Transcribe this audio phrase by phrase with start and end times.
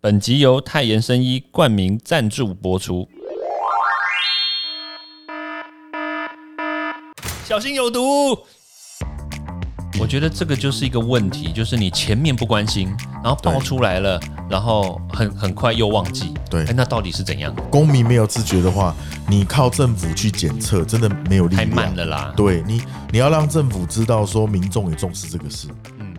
[0.00, 3.08] 本集由泰妍生医冠名赞助播出。
[7.44, 8.38] 小心有毒！
[9.98, 16.32] 我觉得这个就是一个问题，就是你前面不关心，然后爆出来了，然后很很快又忘记。
[16.48, 17.52] 对哎，那到底是怎样？
[17.68, 18.94] 公民没有自觉的话，
[19.28, 21.66] 你靠政府去检测，真的没有力太。
[21.66, 22.32] 慢了啦。
[22.36, 22.80] 对你，
[23.10, 25.66] 你要让政府知道说民众也重视这个事。
[25.98, 26.14] 嗯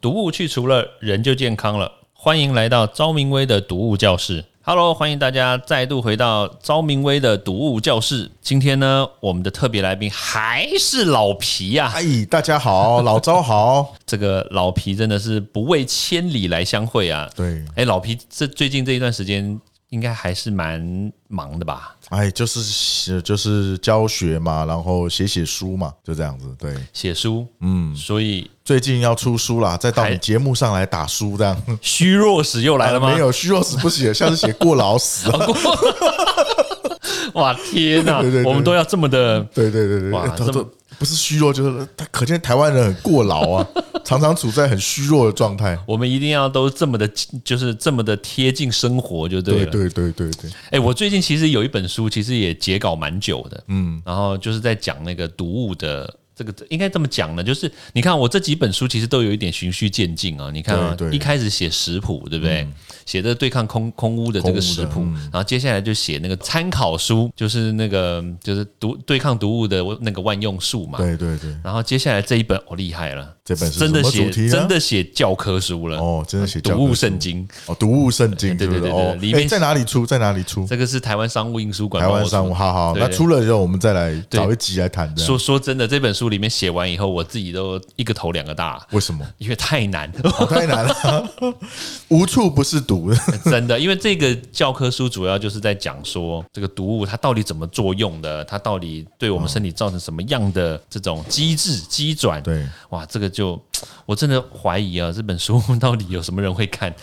[0.00, 1.92] 毒物去除了，人就健康了。
[2.18, 4.42] 欢迎来到昭明威的读物教室。
[4.62, 8.28] Hello，欢迎大家再度回到昭明威的读物教室。
[8.40, 13.94] 今天呢，我们的特别来宾还是老皮呀、哎，大家好，老招好。
[14.06, 17.30] 这个老皮真的是不畏千里来相会啊！
[17.36, 21.94] 对，哎，老皮这最近这一段时间应该还是蛮忙的吧？
[22.08, 26.52] 哎，就是写就是教学嘛，然后写写书嘛，就这样子。
[26.58, 31.56] 对，写书，嗯，所以最近要出书啦，再到你节目上来打书这样。
[31.80, 33.12] 虚弱死又来了吗？
[33.14, 35.38] 没有虚弱死不写，像是写过劳死啊。
[37.34, 38.20] 哇，天哪！
[38.22, 43.68] 对对對我们都要这么的对对对对，哇这么都都不是虚弱，就是他可见台湾人很过劳啊，
[44.04, 45.78] 常常处在很虚弱的状态。
[45.86, 47.08] 我们一定要都这么的，
[47.44, 49.66] 就是这么的贴近生活就对了。
[49.66, 56.12] 对对对对对，哎、我最近其实有一本书，其实也截稿蛮久的，嗯，然后就是在讲那个读物的。
[56.36, 60.50] 这个应该这么讲呢，就是你看我这几本书其实都有一点循序渐进啊。
[60.52, 62.68] 你看啊，一开始写食谱，对不对？
[63.06, 65.00] 写的对抗空空屋的这个食谱，
[65.32, 70.98] 然后接下来就写那个参考书，就是那个就是毒对抗毒物的那个万用术嘛。
[70.98, 77.48] 对对对，然后接下来这一本哦厉害了，这本是真的写真的写教科书了哦真的写教科毒物圣经。
[77.66, 80.04] 哦，读物圣经，对对对对里面哎在哪里出？
[80.04, 80.66] 在哪里出？
[80.66, 85.22] 这个是台湾商务印书馆台湾商务，好好，那出了以后我们再来找一集来谈的。
[85.24, 89.26] 说说真的，这本书里面写完以后，我自己都一个头两个大，为什么？
[89.38, 91.28] 因为太难，哦太难了，
[92.08, 93.12] 无处不是毒。
[93.44, 93.78] 真的。
[93.78, 102.42] 因为这个教科书主要就是在讲说这个毒物它到底怎么作用的，它到底对我们身体造成什么样的这种机制机转。
[102.42, 103.60] 对，哇，这个就
[104.06, 106.94] 我真的怀疑啊，这本书到底有什么人会看？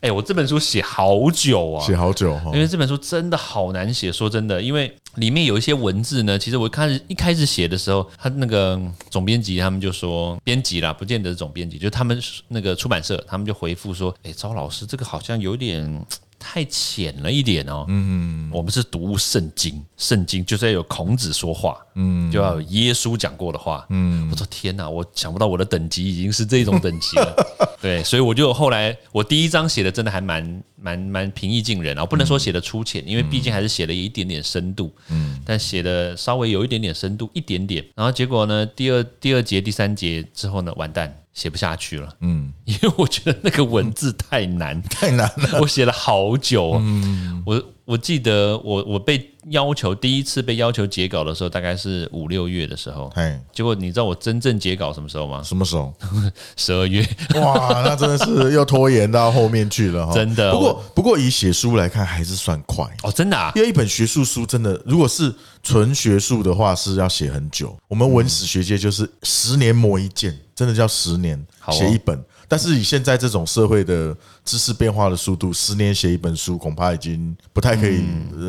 [0.00, 2.60] 哎、我这本书写好久啊，写好久哈因。
[2.60, 8.80] 为这本书真的好难写，说真的，因为里面有一些文字呢，其实我开始一开始写的时候，他那个
[9.10, 16.04] 总编辑他们就说，编辑啦，不见得是总编辑，就他们那个出版社，他们就回复说，哎，赵老师这个好像有点。
[16.46, 27.34] 太浅了一点哦，嗯，我们是读圣经，圣经就是要有孔子说话，嗯，就要有耶稣讲过的话，嗯，我说天哪，我想不到我的等级已经是这种等级了，
[27.80, 41.23] 对，所以我就后来我第一章写的真的还蛮蛮蛮平易近人啊，我不能说写的粗浅，因为毕竟还是写了一点点深度，嗯，但写的稍微有一点点深度，一点点，然后结果呢，第二第二节、第三节之后呢，完蛋。
[41.34, 45.60] 写不下去了，嗯，因为我觉得那个文字太难， 太难了。
[45.60, 46.82] 我写了好久啊。
[47.44, 53.12] 我我记得我我被要求第一次被要求截稿的时候，大概是五六月的时候。
[53.14, 55.42] 哎，结果你知道我真正截稿什么时候吗？
[55.42, 55.92] 什么时候？
[56.56, 57.06] 十二月。
[57.34, 60.14] 哇，那真的是又拖延到后面去了哈。
[60.14, 62.86] 真的不过不过以写书来看，还是算快。
[63.02, 63.52] 哦，真的啊？
[63.54, 67.76] 因为一本学术书真的，如果是纯学术的话，是要写很久。
[67.88, 72.18] 我们文史学界就是十年磨一剑，真的叫十年写一本。
[72.48, 78.04] 但是以现在这种社会的知识变化的速度，十年写一本书，恐怕已经不太可以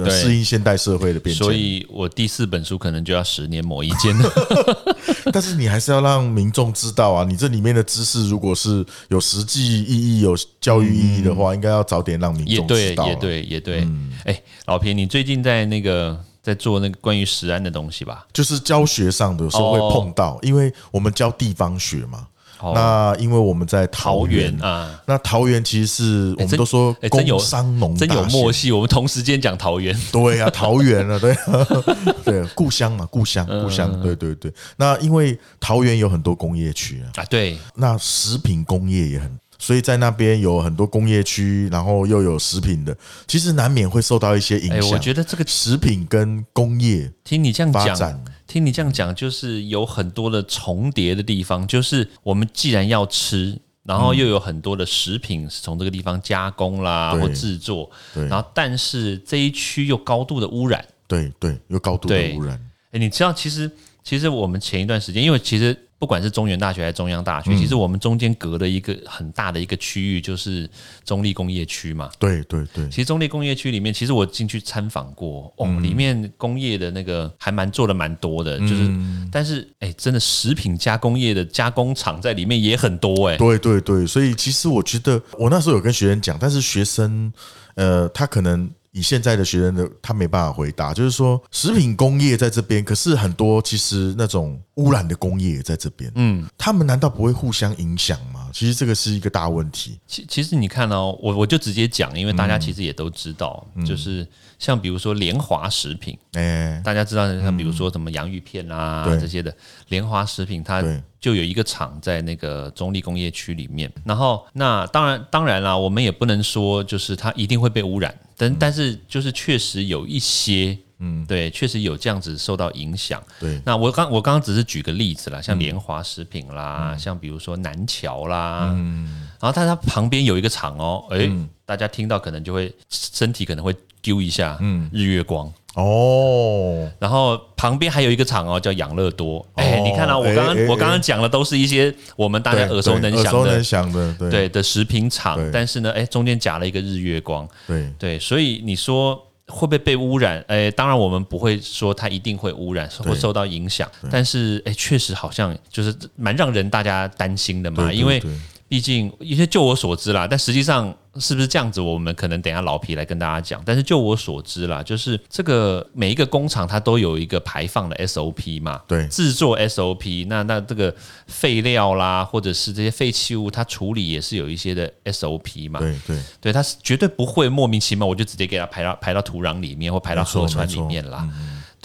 [0.10, 1.44] 适应现代社会的变迁。
[1.44, 4.32] 所，以我第四本书可能就要十年磨一剑了。
[5.32, 13.06] 但是你还是要让民众知道啊，你这里面的知识如果是有实际意义、有教育意义的话，应该要早点让民众知，道。
[13.06, 13.88] 啊也，对，也对。
[14.26, 18.28] 哎，老皮，你最近在那个在做那个关于食安的东西吧？
[18.34, 22.28] 就是教学上的有时候会碰到，因为我们教地方学嘛。
[22.60, 22.72] 哦。
[22.76, 28.72] 那因为我们在桃桃园园啊，那桃园其实是我们都说哎真有工商农真有默契。
[28.72, 31.36] 我们同时间讲桃园，对啊，桃园啊，对
[32.24, 34.52] 对，故乡嘛，故乡，嗯故乡，对对对。
[34.78, 42.96] 那因为桃园有很多工业区啊，啊，对，那食品工业也很，所以在那边有很多工业区，然后又有食品的，
[43.28, 44.91] 其实难免会受到一些影哎，响。
[44.91, 48.20] 我觉得这个食品跟工业听你这样讲
[48.55, 51.67] 听你这样讲，就是有很多的重叠的地方。
[51.67, 60.85] 就是我们既然要吃，然后又有很多的食品是从这个地方加工啦或制作，然后但是这一区又高度的污染。
[61.05, 62.57] 对对，又高度的污染，
[62.91, 63.69] 哎，你知道其实。
[64.05, 67.58] 其实我们前一段时间，因为其实不管是中原大学还是中央大学，嗯。
[67.58, 70.70] 其实我们中间隔了一个很大的一个区域，就是
[71.03, 72.09] 中立工业区嘛。
[72.20, 75.82] 对对对，其实中立工业区里面，其实我进去参访过，哦，嗯。
[75.82, 87.32] 里面工业的那个还蛮做的蛮多的，就是，嗯但是哎，真的食品加工业的加工厂在里面也很多哎，对对对，所以其实我觉得，我那时候有跟学生讲，但是学生，
[87.76, 98.50] 呃，他可能以现在的学生的他没办法回答，就是说食品工业在这边，可是很多其实那种污染的工业也在这边，嗯，他们难道不会互相影响吗？
[98.53, 100.00] 其实这个是一个大问题。
[100.08, 104.26] 其其实你看哦，我我就直接讲，因为嗯大家其实也都知道，就是
[104.57, 109.19] 像比如说联华食品，哎，大家知道像比如说什么洋芋片啊、对。
[109.19, 109.55] 这些的，
[109.90, 110.84] 联华食品它
[111.19, 113.91] 就有一个厂在那个中立工业区里面。
[114.03, 118.55] 然后那当然当然啦，我们也不能说就是它一定会被污染，但、嗯。
[118.59, 120.78] 但是就是确实有一些。
[120.99, 123.22] 嗯，对，确实有这样子受到影响。
[123.37, 123.61] 对。
[123.66, 125.43] 那我刚我刚刚只是举个例子啦，嗯。
[125.43, 129.28] 像联华食品啦，像比如说南桥啦，嗯。
[129.41, 135.52] 然后但它旁边有一个厂哦，诶，嗯大家听到可能就会身体可能会丢一下，嗯日月光。
[135.76, 139.46] 哦，然后旁边还有一个厂哦，叫养乐多。
[139.56, 145.38] 哎、哦你看到、我刚刚、我刚刚讲的都是一些我们大家耳熟能详的耳熟能的，详的，对对的食品厂。
[145.52, 149.22] 但是呢，哎，中间夹了一个日月光，对对，所以你说。
[149.47, 150.44] 会不会被污染？
[150.47, 153.88] 哎，当然我们不会说它一定会污染，会受到影响。
[154.09, 158.32] 但是，哎，确实好像就是蛮让人大家担心的嘛，因为对
[158.67, 163.62] 毕竟一些就我所知啦，但实际上是不是这样子，我们可能等一下老皮来跟大家讲。
[163.66, 170.94] 但是就我所知啦，就是这个每一个工厂它都有一个排放的 SOP 嘛，对制作 SOP，那那这个
[171.28, 181.28] 废料啦，或者是这些废弃物，它处理也是有一些的 SOP 嘛，对对对，它是绝对不会莫名其妙我就直接给它排到排到土壤里面或排到河川里面啦。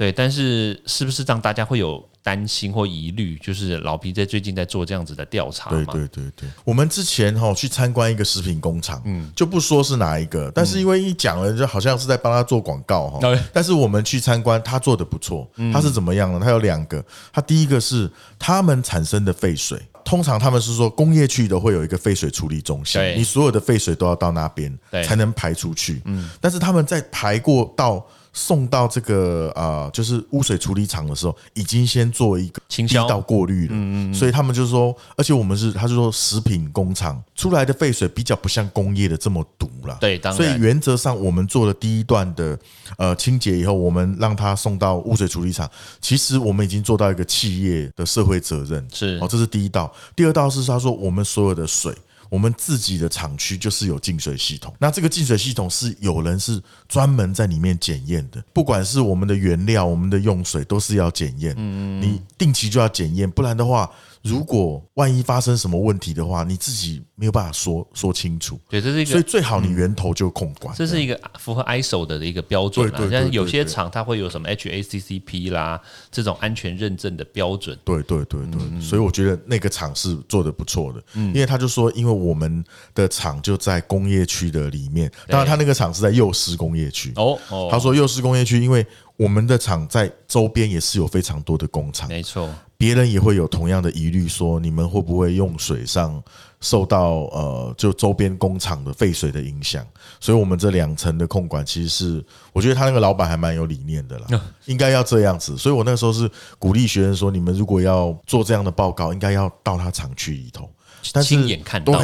[0.00, 3.36] 对，但是是不是让大家会有担心或疑虑？
[3.36, 5.92] 就是老皮在最近在做这样子的调查对嘛？
[5.92, 13.38] 对对对，我们之前哈去参观一个食品工厂，嗯，就不说是哪一个，但是因为一讲了，就好像是在帮他做广告哈对。
[13.52, 16.40] 但是我们去参观，他做的不错，他是怎么样呢？
[16.42, 19.78] 他有两个，他第一个是他们产生的废水。
[20.02, 26.00] 通常他们是说工业区都会有一个废水处理中心对，你所有的废水都要到那边对才能排出去。
[26.06, 33.72] 嗯，但是他们在排过到送到这个啊、呃就是污水处理厂的时候，已经先做一个清道过滤了。
[33.72, 39.96] 嗯嗯，所以他们就说，而且我们是，他就说食品工厂出来的废水比较不像工业的这么毒啦。
[40.00, 42.58] 对当然所以原则上我们做了第一段的
[42.96, 45.68] 呃清洁以后，我们让它送到污水处理厂，
[46.00, 48.86] 其实我们已经做到一个企业的社会责任。
[48.92, 49.92] 是哦，这是第一道。
[50.14, 51.94] 第二道是他说我们所有的水。
[52.30, 62.00] 我们自己的厂区就是有净水系统，那这个净水系统是有人是专门在里面检验的，不管是我们的原料、我们的用水都是要检验，嗯。
[62.00, 63.90] 你定期就要检验，不然的话，
[64.22, 69.22] 如果万一发生什么问题的话，你自己没有办法说说清楚，对，这是一个所以。
[69.22, 70.74] 最好你源头就控管。
[70.76, 75.80] 这是一个符合 ISO 的一个标准啦，对对对像有些厂它会有什么 HACCP 啦
[76.10, 82.62] 这种安全认证的标准，对对对对，嗯所以我觉得那个厂是做的不错的，因为他就说，因为我们
[82.94, 87.12] 的厂就在工业区的里面，当然他那个厂是在幼师工业区。
[87.16, 88.84] 哦哦，他说幼师工业区，因为
[89.16, 96.22] 我们的厂在周边也是有非常多的工厂，没错，别人也会有同样的疑虑，说你们会不会用水上
[96.62, 99.86] 受到呃就周边工厂的废水的影响？
[100.18, 102.24] 所以我们这两层的控管其实是，
[102.54, 105.58] 我觉得他那个老板还蛮有理念的啦，应该要这样子。
[105.58, 106.26] 所以我那时候是
[106.58, 110.66] 鼓励学生说，你们如果要做这样的报告，应该要到他厂区里头。
[111.14, 111.98] 但是亲眼看到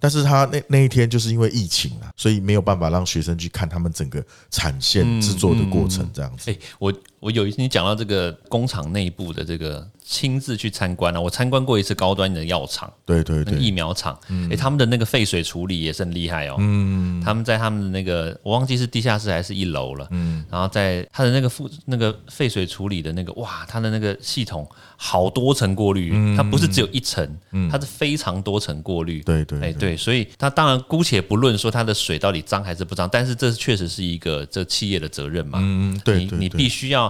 [0.00, 4.20] 但是他那那一天就是因为疫情啊，所以没有办法让学生去看他们整个
[4.50, 6.50] 产线制作的过程这样子。
[6.50, 14.18] 哎、我我有一次你讲到这个工厂内部的这个亲自去参观啊，我参观过一次高端的药厂，对对那个疫，苗厂，
[14.50, 16.56] 哎、他们的那个废水处理也是很厉害哦。
[16.58, 20.08] 嗯，他们在他们的那个我忘记是地下室还是一楼了。
[20.10, 27.38] 嗯，然后在他的那个负那个废水处理的那个哇，他的那个系统好多层过滤，它不是只有一层，
[27.70, 29.20] 它是非常多层过滤。
[29.20, 29.60] 哎，对对。
[29.60, 35.58] 哎对，所以它当然姑且不论说它的水到底脏还是不脏，但是这确实是一个这企业的责任嘛。
[35.62, 36.58] 嗯，对你你对对。
[36.58, 37.09] 必须要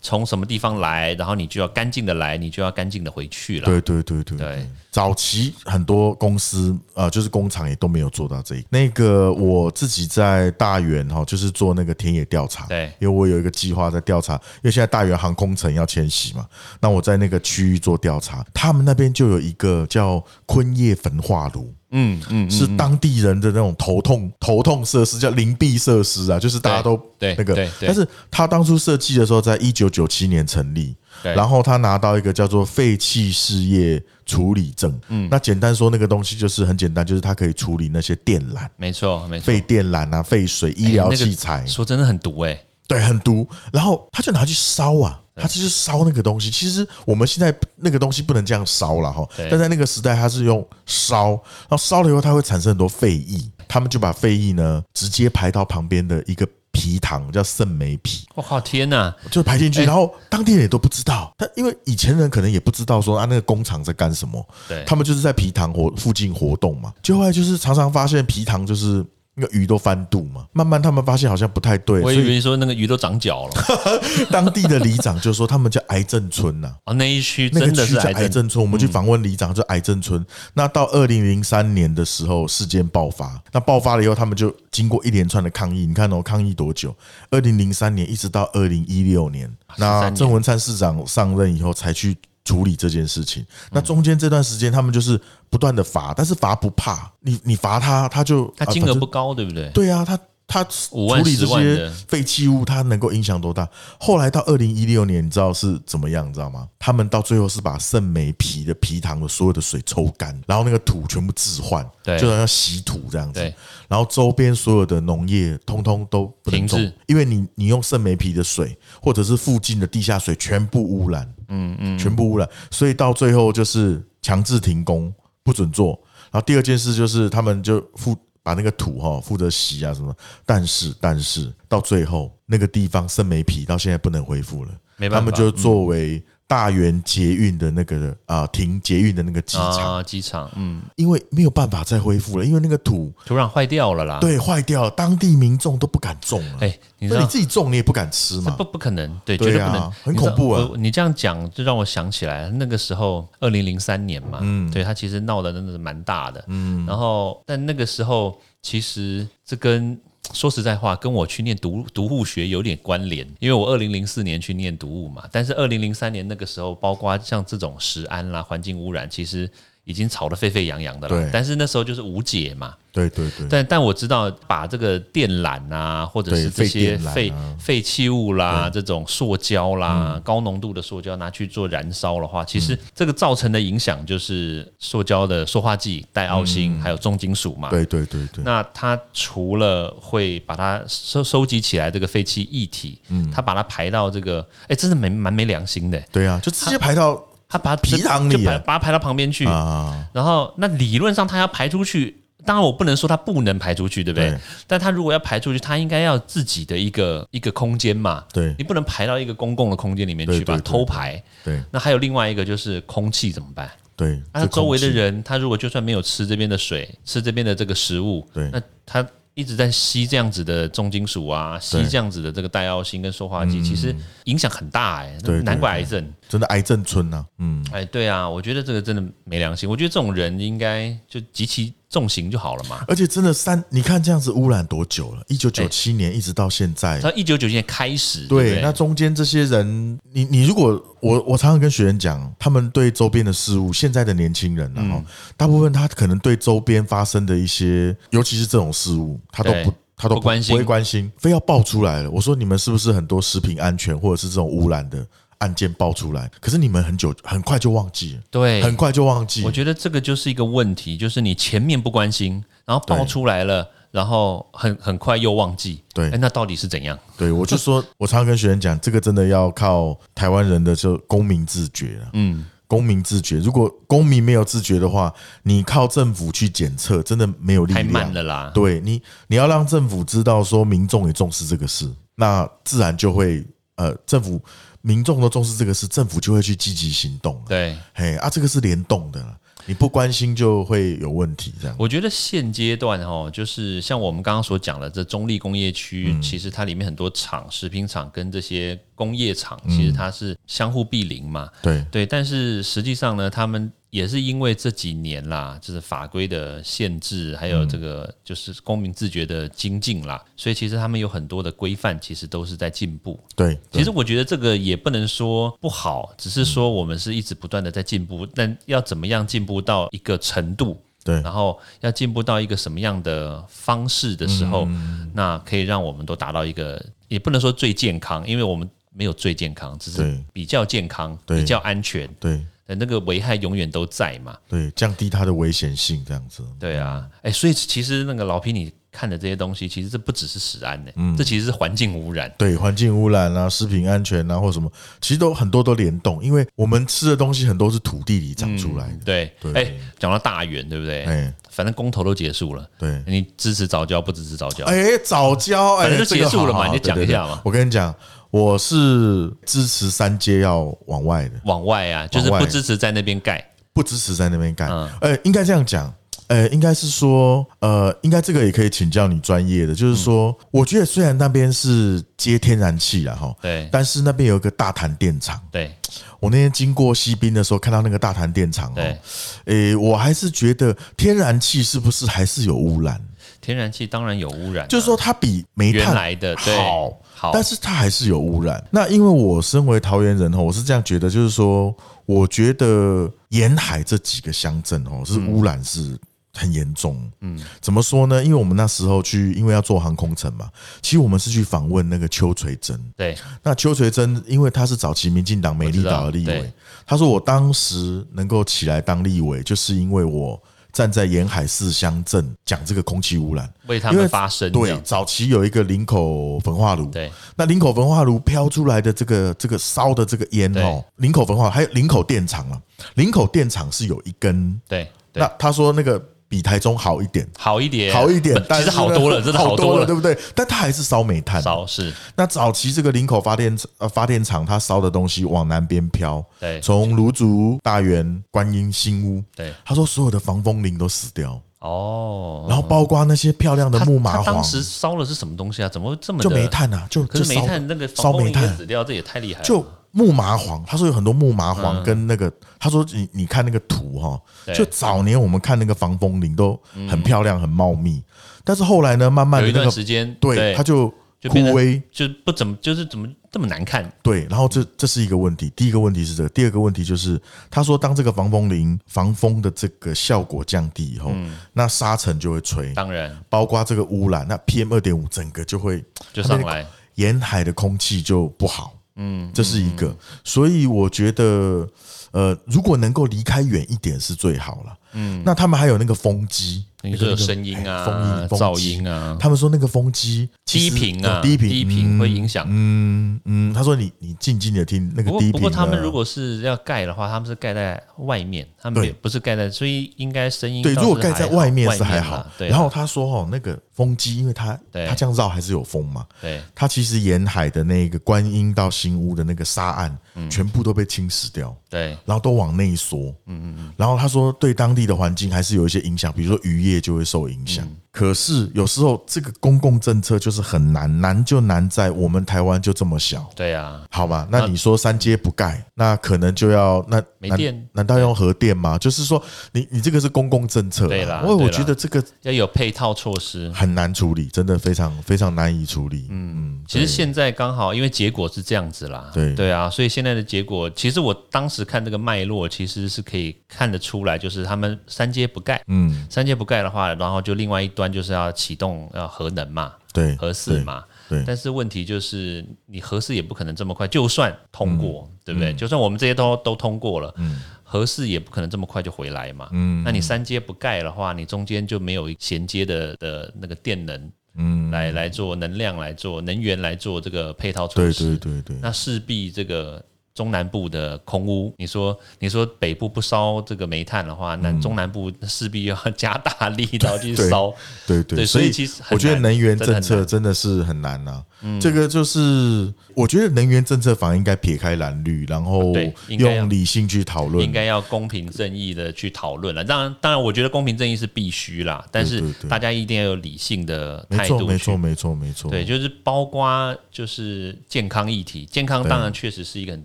[0.00, 3.66] 从什么地方来，然后你就要干净的来，你就要干净的回去了。
[3.66, 8.64] 对对对对对早期很多公司呃，就是工厂也都没有做到这一。
[8.70, 16.46] 那个我自己在大园哈，就是做那个田野调查，对因为我有一个计划在调查，因为现在大原航空城要迁徙嘛，
[16.80, 21.72] 那我在那个区域做调查，他们那边就有一个叫昆叶焚化炉。
[21.90, 27.86] 嗯嗯，是当地人的那种头痛头痛设施，叫灵璧设施啊，就是大家都对那个对对。
[27.86, 31.34] 但是他当初设计的时候，在一九九七年成立，对。
[31.34, 34.98] 然后他拿到一个叫做废弃事业处理证。
[35.08, 43.46] 嗯，那简单说，那个东西就是很简单，就是它可以处理那些电缆、没错没错，废电缆啊、废水、医疗那个器材，说真的很毒哎，对，很毒。
[43.72, 46.50] 然后他就拿去烧啊，他就是烧那个东西。
[46.50, 56.46] 其实我们现在那个东西不能这样烧了哈，但在那个时代，它是用烧，然后烧了以后，它会产生很多废液，他们就把废液呢直接排到旁边的一个
[56.78, 58.24] 皮糖，叫圣梅皮。
[58.36, 64.84] 我靠天哪，就排进去，然后当地人也都不知道，但因为以前人可能也不知道说啊那个工厂在干什么，对。
[64.86, 69.04] 他们就是在皮糖活附近活动嘛，就后来就是常常发现皮糖就是
[69.38, 73.52] 那个鱼都翻肚嘛，慢慢他们发现好像不太对，我以为说那个鱼都长脚了
[74.30, 80.24] 当地的里长就说他们叫癌症村呐、啊，那一区那个真的区叫是癌症，村，我们去访问里长，就癌症村。
[80.54, 83.40] 那到二零零三年的时候，事件爆发。
[83.52, 85.86] 那爆发了以后，他们就经过一连串的抗议。
[85.86, 86.94] 你看哦，抗议多久？
[87.30, 92.16] 二零零三年一直到二零一六年，那年郑文灿市长上任以后才去
[92.48, 93.44] 处理这件事情。
[93.70, 99.68] 那中间这段时间，他们就是不断的罚，但是罚不怕，你你罚他，他就它啊反正金额不高，对不对？
[99.74, 100.18] 对啊，他
[100.50, 103.68] 他处理这些废弃物，它能够影响多大？
[104.00, 106.26] 后来到二零一六年，你知道是怎么样？
[106.26, 106.66] 你知道吗？
[106.78, 113.40] 他们到最后是把圣梅皮的皮糖的所有的水抽干，然后那个土全部置换，对就好像洗土这样子。
[113.88, 125.12] 然后周边所有的农业通通都不能种停滞，因为你你用圣梅皮的水，或者是附近的地下水全部污染，嗯嗯，全部污染，所以到最后就是强制停工，
[125.42, 126.00] 不准做。
[126.30, 128.16] 然后第二件事就是他们就负
[128.48, 135.20] 把那个土哈负责洗啊什么，但是但是到最后那个地方生霉皮到现在不能恢复了，没办法。
[135.20, 146.58] 他们就作为大园捷运的那个啊停捷运的那个机场，啊，机场，嗯，因为没有办法再恢复了，因为那个土土壤坏掉了啦。，对坏掉了，当地民众都不敢种了。
[146.60, 148.50] 哎，你知道那你自己种你也不敢吃嘛。
[148.52, 148.64] 不？
[148.64, 149.82] 不可能，对，对绝对不能。
[149.82, 150.66] 啊，很恐怖啊。
[150.70, 159.98] 我你这样讲，就让我想起来，那个时候二零零三年嘛，嗯，对他其实闹得真的是蛮大的，嗯，然后但那个时候其实这跟
[160.32, 169.50] 说实在话，跟我去念读读物学有点关联，因为我二零零四年去念读物嘛，但是二零零三年那个时候，包括像这种食安啦、环境污染，其实
[169.88, 187.70] 已经吵得沸沸扬扬的了，但是那时候就是无解嘛，对对对，但但我知道，把这个电缆啊，或者是这些对废废废弃物啦，这种塑胶啦，高浓度的塑胶拿去做燃烧的话，其实这个造成的影响就是塑胶的塑化剂、带奥辛，还有重金属嘛。
[187.70, 193.26] 对对对对，那它除了会把它收收集起来这个废弃液体，嗯。
[193.30, 196.02] 它把它排到这个，哎，真的蛮蛮没良心的。
[196.10, 202.14] 对啊，就直接排到它把它皮囊里就把啊把它排到旁边去，啊，然后那理论上他要排出去，
[202.44, 204.30] 当然我不能说他不能排出去，对不对？
[204.30, 204.38] 对。
[204.66, 208.54] 但他如果要排出去，他应该要自己的一个一个空间嘛，对。
[208.58, 211.22] 你不能排到一个公共的空间里面去吧，偷排。
[211.42, 211.58] 对。
[211.70, 213.70] 那还有另外一个就是空气怎么办？
[213.96, 218.48] 对，那这周围的人，他如果就算没有吃这边的水，吃这边的这个食物，对。
[218.52, 219.04] 那他
[219.38, 226.12] 一直在吸这样子的重金属啊，吸这样子的这个带药性跟塑化剂，其实影响很大哎、难怪癌症。
[226.28, 229.70] 真的癌症村呐，嗯，哎，对啊，我觉得这个真的没良心。
[229.70, 232.84] 我觉得这种人应该就极其重刑就好了嘛。
[232.88, 235.22] 而且真的三，你看这样子污染多久了？
[235.28, 245.04] 一九九七年一直到现在，到一九九七年开始，对那中间这些人，你你如果我我常常跟学员讲，他们对周边的事物，现在的年轻人然嗯后
[245.36, 249.72] 大部分他可能对周边发生的一些，尤其是这种事物，他都不。
[250.00, 252.10] 他都不关心不会关心，非要爆出来了。
[252.12, 255.04] 我说你们是不是很多食品安全或者是这种污染的
[255.38, 256.30] 案件爆出来？
[256.40, 259.50] 可是你们很久很快就忘记了，对，很快就忘记我。
[259.50, 265.82] 觉得这个就是一个问题，就是你前面不关心，然后爆出来了，然后很很快又忘记。
[265.94, 266.98] 对哎，那到底是怎样？
[267.16, 272.10] 对，我就说， 我常常跟学生讲，这个真的要靠台湾人的就公民自觉了。
[272.14, 275.12] 嗯，公民自觉，如果公民没有自觉的话，
[275.44, 277.92] 你靠政府去检测，真的没有力太量。
[277.92, 278.50] 慢了啦。
[278.52, 284.42] 对你，你要让政府知道说民众也重视这个事，那自然就会呃，政府
[284.88, 287.38] 民众都重视这个事，政府就会去积极行动。
[287.46, 289.22] 对，嘿啊，这个是联动的，
[289.66, 291.52] 你不关心就会有问题。
[291.60, 301.50] 这样，我觉得现阶段哦，就是像我们刚刚所讲的，这中立工业区，嗯其实它里面很多厂、食品厂跟这些工业厂，嗯其实它是相互毗邻嘛。
[301.60, 313.18] 对对，但是实际上呢，他们也是因为这几年啦，就是法规的限制，还有这个就是公民自觉的精进啦，所以其实他们有很多的规范，其实都是在进步。
[313.34, 321.20] 对，其实我觉得这个也不能说不好，只是说我们是一直不断的在进步，但要怎么样进步到一个程度，对。
[321.22, 325.10] 然后要进步到一个什么样的方式的时候，嗯。
[325.14, 328.68] 那可以让我们都达到一个，也不能说最健康，因为我们。
[328.90, 331.38] 没有最健康，只是比较健康、对。
[331.38, 334.36] 比较安全，对那个危害永远都在嘛。
[334.48, 336.42] 对，降低它的危险性，这样子。
[336.58, 342.32] 对啊，哎，所以其实那个老皮你看的这些东西，其实这不只是食安呢，嗯这其实是环境污染。
[342.38, 344.70] 对环境污染啊、食品安全啊，或什么，
[345.00, 348.98] 其实都很多都联动，因为我们吃的东西很多是土地里长出来的。
[349.04, 351.04] 对，对哎，讲到大园，对不对？
[351.04, 354.64] 哎反正公投都结束了，对，你支持早教不支持早教？
[354.66, 357.92] 哎，早教，哎，反正就这个结束了嘛好好你就讲一下嘛我跟你讲，
[358.30, 363.44] 我是支持三阶要往外的，往外啊，就是不支持在那边盖。
[363.72, 364.66] 不支持在那边盖。
[364.66, 365.92] 嗯呃，应该这样讲。
[366.26, 375.40] 呃，应该是说，呃，应该这个也可以请教你专业的，就是说，我觉得虽然那边是接天然气了哈，对但是那边有一个大潭电厂。
[375.50, 375.74] 对
[376.20, 378.98] 我那天经过西滨的时候，看到那个大潭电厂哦对，
[379.46, 383.00] 诶，我还是觉得天然气是不是还是有污染？
[383.40, 388.62] 天然气当然有污染啊，就是说它比煤炭原来的对好，好但是它还是有污染。
[388.70, 391.74] 那因为我身为桃园人哦，我是这样觉得，就是说，
[392.06, 395.98] 我觉得沿海这几个乡镇哦，是污染是。
[396.34, 398.22] 很严重，嗯，怎么说呢？
[398.22, 400.48] 因为我们那时候去，因为要做航空城嘛，
[400.80, 402.80] 其实我们是去访问那个邱垂珍。
[402.96, 406.52] 对那邱垂珍，因为他是早期民进党美丽岛的立委我知道对，
[406.86, 410.40] 他说我当时能够起来当立委，就是因为我
[410.72, 417.10] 站在沿海四乡镇讲这个空气污染，为他们发声对，早期有一个林口焚化炉，对。
[417.36, 422.60] 那林口焚化炉飘出来的这个这个烧的这个烟哦，林口焚化还有林口电厂啊，
[422.94, 425.20] 林口电厂是有一根，对对。
[425.20, 427.26] 那，他说那个比台中好一点。
[427.38, 430.16] 好一点，好一点，但是好多了，真的好多了，对不对？
[430.34, 431.42] 但它还是烧煤炭。
[431.42, 442.46] 烧是，那早期这个林口发电呃发电厂，它烧的东西往南边飘，对从芦竹、大园、观音、新屋，对他说所有的防风林都死掉，哦。
[442.48, 445.68] 然后包括那些漂亮的木麻黄他当，时烧了是什么东西啊？
[445.68, 449.46] 怎么会这么就煤炭啊，就可是就烧煤炭那个烧煤炭，死掉，这也太厉害了。
[449.46, 451.54] 就木麻黄，他说有很多木麻嗯。
[451.56, 454.54] 黄跟那个，他说你你看那个图哈，对。
[454.54, 458.02] 就早年我们看那个防风林都很漂亮很茂密，
[458.44, 460.88] 但是后来呢，慢慢有一段的那个时间，对它就
[461.28, 463.90] 枯萎，就不怎么，就是怎么这么难看？
[464.02, 465.50] 对，然后这这是一个问题。
[465.56, 471.36] 第一个问题是这个，第二个问题就是他说，当这个防风林防风的这个效果降低以后，嗯。
[471.52, 473.16] 那沙尘就会吹，当然。
[473.28, 476.64] 包括这个污染，那 PM 二点五整个就会就上来，
[476.94, 478.74] 沿海的空气就不好。
[478.98, 481.68] 嗯，这是一个，所以我觉得，
[482.10, 484.76] 呃，如果能够离开远一点是最好了。
[484.92, 492.46] 嗯，那他们还有那个风机，你说有那个声音哎啊、噪音啊、他们说那个风机低实频啊、哦低频，低频会影响。
[492.48, 502.24] 嗯嗯，他说你你静静的听那个低频不过他们如果是要盖的话，他们是盖在外面，他们也不是盖在，所以应该声音对，如果盖在外面是还好。
[502.38, 506.40] 对，然后他说哦，那个风机，因为它对它这样绕还是有风嘛，对。
[506.54, 509.98] 它其实沿海的那个观音到新屋的那个沙岸，嗯
[510.30, 511.56] 全部都被侵蚀掉。
[511.68, 513.72] 对然后都往内缩，嗯嗯嗯。
[513.76, 517.66] 然后他说，对当地的环境还是有一些影响，比如说渔业就会受影响。
[517.92, 524.28] 嗯可是有时候这个公共政策就是很难，难就难在我们台湾就这么小，对啊，好吧？
[524.30, 527.68] 那你说三阶不盖，那可能就要那没电。
[527.72, 528.78] 难道用核电吗？
[528.78, 529.20] 就是说，
[529.52, 533.50] 你你这个是公共政策啊，对啦因为我觉得这个要有配套措施。
[533.52, 536.06] 很难处理，真的非常非常难以处理。
[536.10, 539.34] 嗯嗯，其实现在刚好，因为结果是这样子啦，对。
[539.34, 555.54] 对啊，所以现在的结果，其实我当时看这个脉络，其实是可以看得出来，就是他们三阶不盖，嗯，三阶不盖的话，然后就另外一端就是要启动要核能嘛，对，核四嘛，对但是问题就是你核四也不可能这么快，就算通过，对不对？
[555.54, 559.48] 就算我们这些都都通过了，嗯核四也不可能这么快就回来嘛。
[559.52, 569.80] 嗯那你三阶不盖的话，你中间就没有衔接的的那个电能，嗯，来来做能量来做能源来做这个配套措对，对对对，那势必这个。
[570.18, 577.54] 中南部的空屋，你说你说北部不烧这个煤炭的话，那中南部势必要加大力道去 烧，
[577.86, 581.22] 对对，对所以其实我觉得能源政策真的是很难呐、
[581.60, 585.72] 这个就是我觉得能源政策反而应该撇开蓝绿，然后
[586.08, 587.44] 用理性去讨论。
[587.44, 589.62] 应该要公平正义的去讨论了。
[589.62, 595.50] 当然，当然，我觉得公平正义是必须啦，但是大家一定要有理性的，态度去没错，没错，没错。
[595.50, 599.84] 对，就是包括就是健康议题，健康当然确实是一个很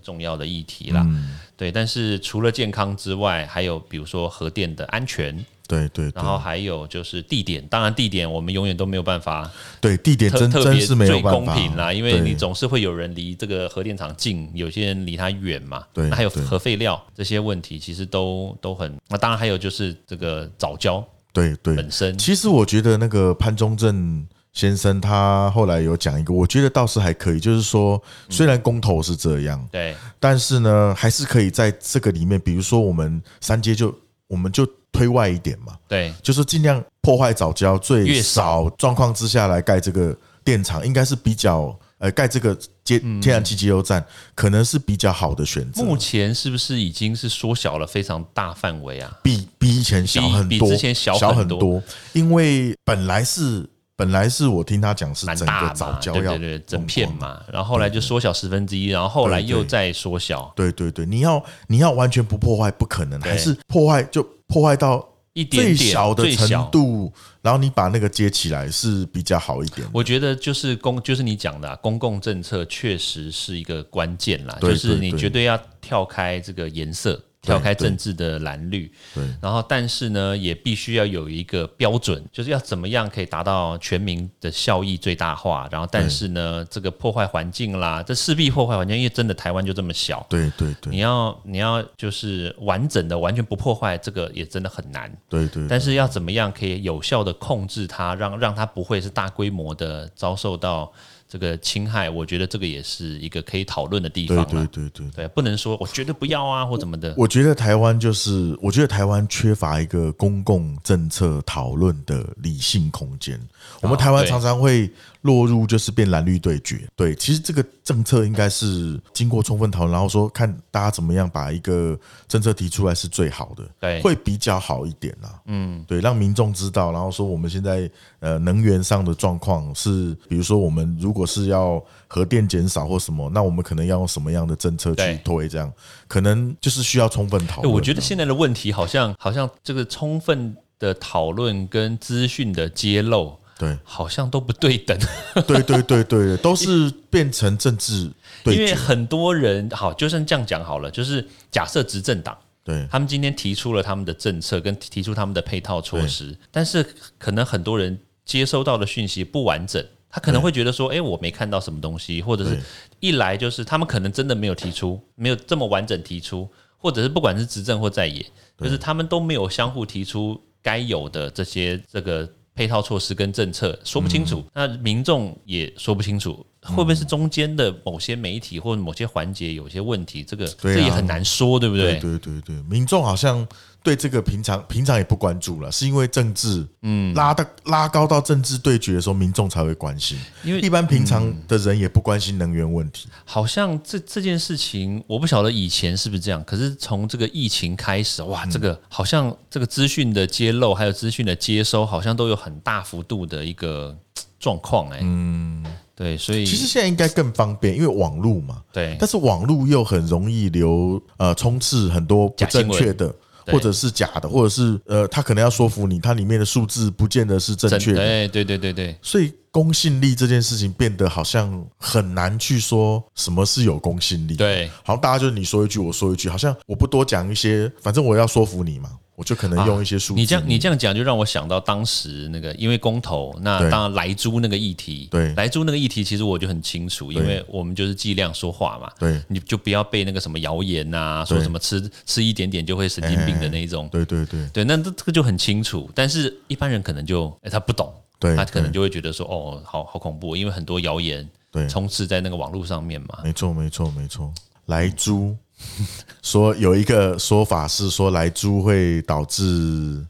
[0.00, 1.02] 重要的议题啦。
[1.06, 5.32] 嗯对，但是除了健康之外，还有比如说核电的安全，
[5.68, 7.64] 对对对然后还有就是地点。
[7.68, 9.48] 当然，地点我们永远都没有办法
[9.80, 15.84] 对，地点真特特别真是没有最办法公平啦，因为你总是会有人离这个核电厂近，有些人离它远嘛。
[15.92, 18.92] 对那还有核废料这些问题，其实都都很。
[19.08, 29.94] 那当然还有就是这个早教对对本身，其实我觉得那个潘中正先生他后来有讲一个，我觉得倒是还可以，就是说虽然公投是这样，对。
[30.20, 33.92] 但是呢，还是可以在这个里面，比如说我们三阶就
[34.28, 36.14] 我们就推外一点嘛，对。
[36.22, 44.04] 就是尽量破坏早教最越少状况之下来盖这个电厂，应该是比较呃盖这个接天然气接油站，
[44.36, 45.82] 可能是比较好的选择。
[45.82, 49.18] 目前是不是已经是缩小了非常大范围啊？
[49.20, 53.68] 比比以前小很多，比比之前小很多，因为本来是
[54.04, 66.68] 本来是我听他讲是整个早教要对对对，整片嘛，然后后来就缩小十分之一，然后后来又再缩小对对对，你要你要完全不破坏不可能，还是破坏就破坏到一点点小的程。
[66.70, 67.12] 度，
[67.42, 69.86] 然后你把那个接起来是比较好一点。
[69.92, 74.56] 我觉得就是公，就是你讲的、啊、公共政策，确实是一个关键啦。
[74.60, 78.90] 就是你绝对要跳开这个颜色，跳开政治的蓝绿。
[79.14, 85.68] 对然后，但是呢，也必须要有一个标准，就是要怎么样可以达到全民的效益最大化。
[85.70, 90.24] 然后，但是呢，这个破坏环境啦，这势必破坏环境，因为真的台湾就这么小。
[90.28, 95.14] 对对对你要你要就是完整的完全不破坏，这个也真的很难。
[95.28, 100.90] 对对，但是要怎么样可以有效的控制它，让让它不会是大规模的遭受到
[101.28, 102.08] 这个侵害？
[102.08, 104.66] 我觉得这个也是一个可以讨论的地方对。
[104.66, 105.10] 对对对。
[105.10, 107.14] 对，不能说我绝对不要啊，或怎么的。
[107.16, 113.40] 我觉得台湾就是，我觉得台湾缺乏一个公共政策讨论的理性空间。
[113.80, 114.90] 我们台湾常常会
[115.24, 116.86] 落入就是变蓝绿对决。
[116.94, 125.40] 对，其实这个政策应该是经过充分讨论，然后说看大家怎么样把一个政策提出来是最好的，对会比较好一点啦。
[125.46, 135.48] 嗯，对，让民众知道，然后说我们现在呃能源上的状况是，比如说我们如果是要核电减少或什么，那我们可能要用什么样的政策去推？
[135.48, 135.72] 这样
[136.06, 137.72] 可能就是需要充分讨论。
[137.72, 144.98] 哎我觉得现在的问题好像好像这个充分的讨论跟资讯的揭露，对好像都不对等。
[145.46, 148.10] 对对对对，都是变成政治
[148.42, 148.54] 对。
[148.54, 152.36] 因为很多人好，就算这样讲好了，就是假设执政党。
[152.66, 156.82] 对他们今天提出了他们的政策，跟提出他们的配套措施，但是
[157.18, 162.58] 可能很多人接收到的讯息不完整，他可能会觉得说，哎，我没看到什么东西，或者是
[163.00, 168.24] 一来就是他们可能真的没有提出，没有这么完整提出，或者是不管是执政或在野，
[168.58, 176.46] 就是他们都没有相互提出该有的这些这个配套措施跟政策，说不清楚，那民众也说不清楚。
[176.64, 180.24] 会不会是中间的某些媒体或者某些环节有些问题？
[180.24, 183.46] 这个、啊这也很难说，对不对对对对，民众好像
[183.82, 190.18] 对这个平常平常也不关注了，是因为政治嗯拉到拉高到政治对决的时候，民众才会关心。
[190.42, 193.08] 因为一般平常的人也不关心能源问题。
[193.24, 196.42] 好像这这件事情，我不晓得以前是不是这样。
[196.44, 203.94] 可是从这个疫情开始，嗯哇，这个好像这个资讯的揭露，还有资讯的接收，好像都有很大幅度的一个
[204.40, 204.88] 状况。
[204.90, 205.62] 哎，嗯，
[205.96, 208.62] 对，所以其实现在应该更方便，因为网络嘛。
[208.72, 213.14] 对但是网络又很容易流呃充斥很多不正确的。
[213.48, 224.34] 或者是假的，或者是呃，他可能要说服你，它里面的数字不见得是正确的，哎，对对对对，所以公信力这件事情变得好像很难去说什么是有公信力。
[224.34, 230.18] 对，好像大家就是你说一句我说一句，好像我不多讲一些，反正我要说服你嘛，我就可能用一些数字。
[230.18, 243.88] 啊你这样你这样讲，就让我想到当时那个因为公投，那当然莱猪那个议题，对莱猪那个议题，其实我就很清楚，因为我们就是剂量说话嘛，对你就不要被那个什么谣言呐、说什么吃吃一点点就会神经病的那一种。
[243.92, 253.20] 对对对对，那这这个就很清楚，但是一般人可能就哎、他不懂，对，他可能就会觉得说哦，好好恐怖，因为很多谣言对，充斥在那个网络上面嘛。
[253.22, 254.32] 没错没错没错。
[254.66, 255.36] 莱猪
[256.22, 259.42] 说有一个说法是说来猪会导致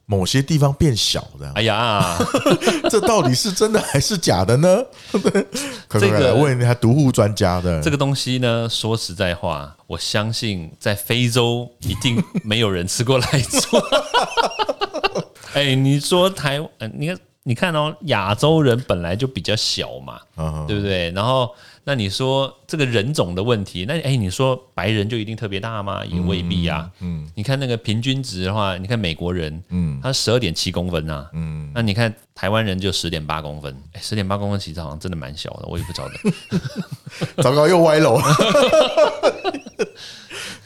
[0.07, 2.17] 某些地方变小，这样，哎呀，
[2.89, 4.79] 这到底是真的还是假的呢？
[5.11, 5.21] 快
[5.89, 7.83] 快这个问一下毒护专家的。
[7.83, 13.77] 这个东西呢，说实在话，我相信在非洲一定没有人吃过来猪。
[15.55, 21.11] 哎，你说台，呃你看，你看哦，亚洲人本来就比较小嘛，嗯对不对？
[21.11, 21.51] 然后，
[21.87, 26.05] 那你说这个人种的问题，那哎，你说白人就一定特别大吗？
[26.07, 26.91] 也未必啊。
[27.01, 36.15] 嗯，你看那个平均值的话，你看美国人，嗯，他十二点七公分啊，嗯，那你看台湾人就十点八公分，哎，十点八公分其实好像真的蛮小的，我也不晓得。
[37.43, 38.25] 糟糕，又歪楼了。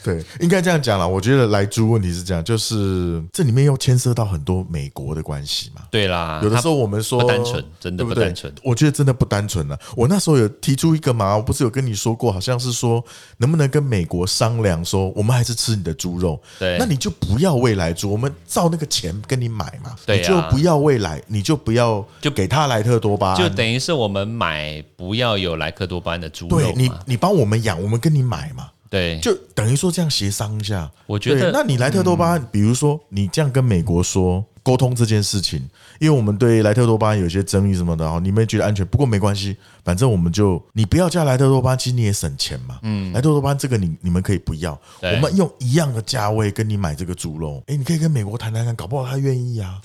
[0.03, 1.07] 对，应该这样讲了。
[1.07, 5.81] 我觉得来猪问题是这样，就是这里面又牵涉到很多美国的关系嘛。
[5.91, 8.53] 对啦，有的时候我们说不单纯，真的不单纯。
[8.63, 9.77] 我觉得真的不单纯了。
[9.95, 13.03] 我那时候有提出一个嘛，我不是有跟你说过，好像是说
[13.37, 28.69] 能不能跟美国商量说，我们还是吃你的猪肉，对那你就不要未来猪，我们照那个钱跟你买嘛，对啊你就不要未来，你就不要就给他莱特多巴胺，就等于是我们买不要有莱克多巴胺的猪肉对你，你帮我们养，我们跟你买嘛。
[28.89, 30.91] 对，就等于说这样协商一下。
[31.05, 35.59] 我觉得那你莱特多巴胺，比如说你这样跟美国说沟通这件事情，
[35.99, 42.79] 因为我们对莱特多巴胺有一些争议什么的哦，你们觉得安全，不过没关系，反正我们就你不要加莱特多巴胺，其实你也省钱嘛。
[42.81, 49.79] 嗯，莱特多巴胺这个你你们可以不要，我们用一样的价位跟你买这个猪肉，哎，你可以跟美国谈谈看，搞不好他愿意啊。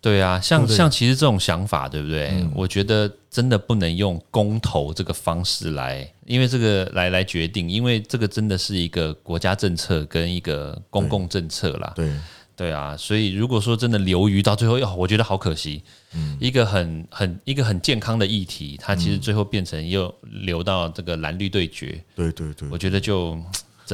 [0.00, 2.32] 对啊，像像其实这种想法，对不对？
[2.54, 11.92] 我觉得真的不能用公投这个方式来，因为这个来来决定，因为这个真的是一个国家政策跟一个公共政策啦。
[11.96, 12.12] 对，
[12.56, 15.82] 对啊，所以如果说真的流于到最后，哦，我觉得好可惜。
[16.40, 22.68] 一个很很一个很健康的议题，它其实最后变成又流到这个蓝绿对决，对对对。
[22.70, 23.38] 我觉得就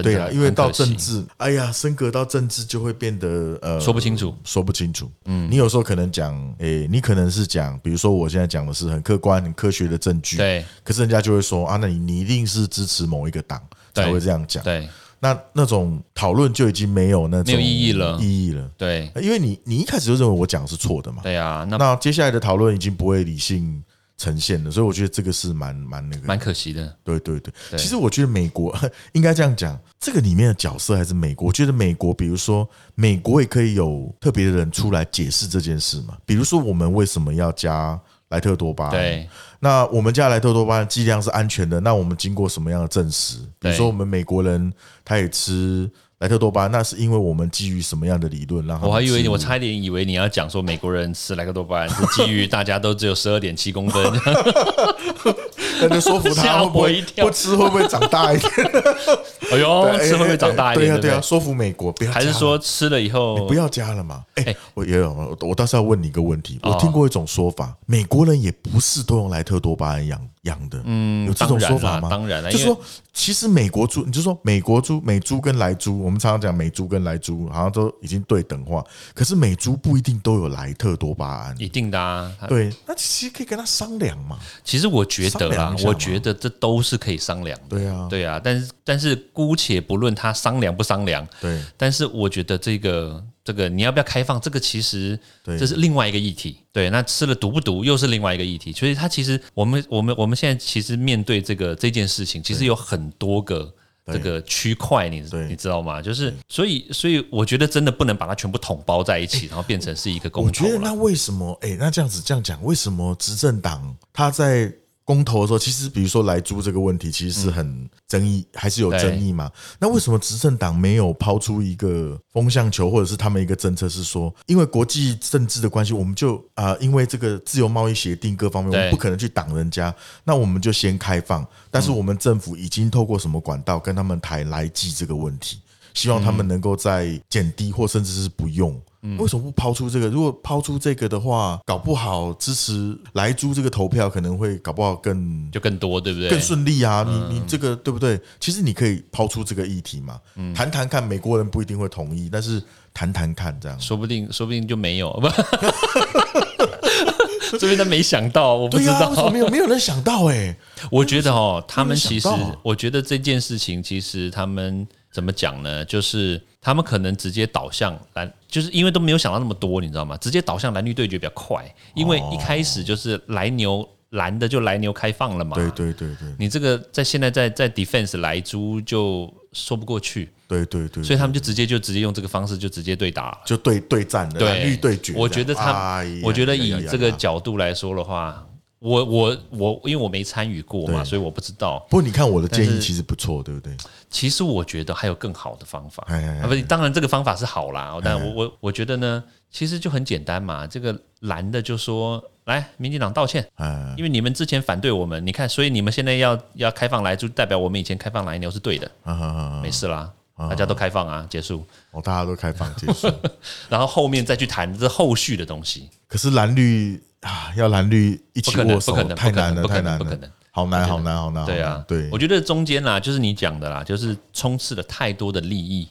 [0.02, 5.10] 对啊，因为到政治，哎呀，升格到政治就会变得呃说不清楚，说不清楚。
[5.26, 10.64] 嗯，你有时候可能讲，诶，你可能是讲，比如说我现在讲的是很客观、很科学的证据，对。
[10.82, 13.60] 可是人家就会说啊，那你你一定是支持某一个党
[13.92, 14.62] 才会这样讲。
[14.64, 14.88] 对。
[15.20, 18.18] 那那种讨论就已经没有那种没有意义了。
[18.20, 19.10] 意义了，对。
[19.22, 21.22] 因为你你一开始就认为我讲的是错的嘛。
[21.22, 23.82] 对啊，那那接下来的讨论已经不会理性
[24.16, 26.96] 呈现的，所以我觉得这个是蛮蛮那个蛮可惜的。
[27.02, 28.74] 对对对，对其实我觉得美国
[29.12, 31.48] 应该这样讲，这个里面的角色还是美国。
[31.48, 36.16] 我觉得美国，比如说美国也可以有特别的人出来解释这件事嘛。
[36.24, 38.92] 比如说我们为什么要加莱特多巴胺？
[38.92, 43.38] 对那我们加莱特多巴胺剂量是安全的，那我们经过什么样的证实？
[43.58, 44.72] 比如对说我们美国人
[45.04, 45.90] 他也吃
[46.24, 54.02] 莱特多巴胺，那是因为我们基于什么样的理论让他们我还以为你，我差一点以为你要讲说美国人吃莱克多巴胺是基于大家都只有十二点七公分，
[55.82, 58.50] 那就说服他 吓会不会一跳不吃会不会长大一点？
[59.52, 60.88] 哎呦，吃会不会长大一点？
[60.92, 61.22] 对呀对呀，对不对？
[61.28, 64.24] 说服美国不要，还是说吃了以后你不要加了嘛？
[64.36, 66.58] 哎、哎我也有，我我倒是要问你一个问题。
[66.62, 72.08] 哦我听过一种说法，美国人也不是都用莱特多巴胺养养的，嗯，有这种说法吗？
[72.08, 72.80] 当然啦当然啦因为就说
[73.12, 81.54] 其实美国猪，你就说美国猪、美猪跟莱猪，我们常常讲美猪跟莱猪好像都已经对等化，可是美猪不一定都有莱特多巴胺。
[81.58, 82.32] 一定的啊。
[82.40, 84.38] 它对，那其实可以跟他商量嘛。
[84.64, 87.76] 其实我觉得啦商量一，下嘛我觉得这都是可以商量的。
[87.78, 96.56] 对啊，对啊，但是但是姑且不论他商量不商量，对但是我觉得这个这个你要不要开放，这个其实对这是另外一个议题。
[96.72, 98.72] 对，那吃了毒不毒又是另外一个议题。
[98.72, 103.72] 所以它其实我们我们我们现在其实面对这个这件事情，其实有很多个。
[104.12, 106.02] 这个区块你你知道吗？
[106.02, 110.94] 就是所以所以我觉得真的不能把它全部统包在一起，然后变成是一个我觉得那了。
[110.96, 111.58] 为什么？
[111.62, 114.70] 哎、那这样子这样讲，为什么执政党他在
[115.04, 119.50] 公投的时候，其实比如说来租这个问题，其实是很争议，还是有争议嘛？
[119.78, 131.46] 那为什么执政党没有抛出一个风向球，或者是他们一个政策是说，因为国际政治的关系，我们就啊、因为这个自由贸易协定各方面，我们不可能去挡人家，那我们就先开放。
[131.70, 135.60] 但是我们政府已经透过什么管道跟他们谈来记这个问题，
[135.92, 138.80] 希望他们能够在减低或甚至是不用。
[139.18, 140.08] 为什么不抛出这个？
[140.08, 146.30] 如果抛出这个的话，搞不好支持莱猪这个投票可能会搞不好更就更多，对不对？
[146.30, 147.04] 更顺利啊！
[147.06, 148.18] 你你这个对不对？
[148.40, 150.18] 其实你可以抛出这个议题嘛，
[150.54, 151.04] 谈谈看。
[151.04, 152.62] 美国人不一定会同意，但是
[152.94, 153.78] 谈谈看这样。
[153.78, 155.28] 说不定，说不定就没有，不，
[157.44, 159.30] 说不定他没想到，我不知道。
[159.30, 160.56] 没有没有人想到哎、
[160.90, 165.84] 我觉得哦，他们其实啊，我觉得这件事情其实他们怎么讲呢？
[165.84, 170.16] 就是他们可能直接导向蓝，就是因为都没有想到那么多，你知道吗？
[170.16, 175.54] 直接导向蓝绿对决比较快，因为一开始就是来牛蓝的就来牛开放了嘛。
[175.54, 183.38] 对对对对你这个在现在在在 defense 来猪就说不过去，对对对，所以他们就直接就直接用这个方式就直接对打了。
[183.46, 185.12] 就对对战的蓝绿对决。
[185.16, 188.44] 我觉得他，我觉得以这个角度来说的话，
[188.84, 191.78] 我我我，因为我没参与过嘛，对所以我不知道。
[191.88, 193.74] 不过你看我的建但是议其实不错，对不对？
[194.10, 200.66] 其实我觉得还有更好的方法，哎哎哎啊，不是，当然这个方法是好啦，但我我我觉得呢，其实就很简单嘛。
[200.66, 211.64] 这个蓝的就说，来，民进党道歉，哎，因为你们之前反对我们，你看，所以你们现在要要开放来，就代表我们以前开放来牛是对的，啊啊啊啊没事啦，大家都开放啊，结束。
[211.92, 213.10] 哦，大家都开放结束。
[213.70, 220.30] 然后后面再去谈这后续的东西，可是蓝绿啊，要蓝绿一起握手不可能，，太难了，太难了不可能。。
[220.50, 221.44] 好难，好难，好难。
[221.44, 225.88] 对啊对我觉得中间啦，就是你讲的啦，就是充斥了太多的利益，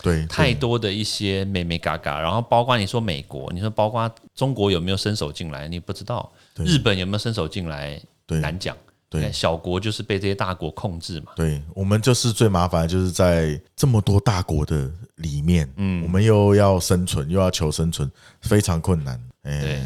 [0.00, 8.74] 对，太多的一些美美嘎嘎，然后包括你说美国，你说包括中国有没有伸手进来，你不知道，日本有没有伸手进来，对难讲。
[9.08, 19.18] 对小国就是被这些大国控制嘛，对我们就是最麻烦，就是在这么多大国的里面，嗯，我们又要生存，又要求生存，非常困难。
[19.44, 19.80] 哎，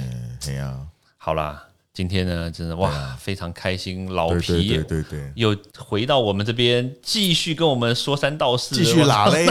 [0.49, 0.75] 哎呀，
[1.23, 9.47] 好啦，今天呢，真的哇，非常开心，老皮对对对，又回到我们这边，继续跟我们说三道四，继续拉嘞，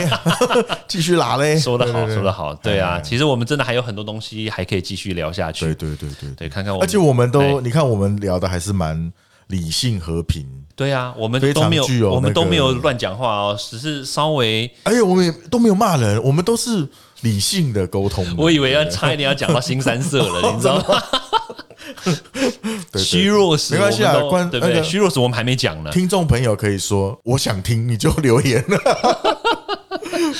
[0.89, 7.31] 继续拉嘞，说的好，说的好，对啊，哎其实我们真的还有很多东西还可以继续聊下去，对对对对对，看看我们，而且我们哎。
[7.31, 9.13] 都，你看我们聊的还是蛮
[9.45, 10.43] 理性和平，
[10.75, 16.87] 对啊，我们都没有我们都没有乱讲话哦，只是稍微，而且我们也都没有骂人，我们都是
[17.21, 18.33] 理性的沟通的。
[18.39, 20.99] 我以为要差一点要讲到新三色了， 你知道吗？
[23.03, 24.75] 虚弱时没关系啊我们都关对不对？
[24.75, 28.63] 个虚弱时我们还没讲呢，听众朋友可以说，我想听你就留言。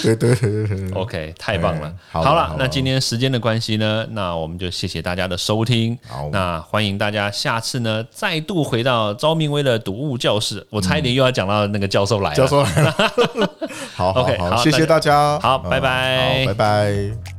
[0.02, 1.93] 对对对对对，OK，太棒了哎。
[2.12, 6.30] 好好了了好，了那今天时间的关系呢，那我们就谢谢大家的收听好。
[6.32, 10.65] 那欢迎大家下次呢再度回到昭明威的读物教室。
[10.69, 12.36] 我差一点又要讲到那个教授来了。
[12.36, 12.95] 教授来了，
[13.95, 17.38] 好好 OK，好，好谢谢大家，好嗯拜拜好拜拜。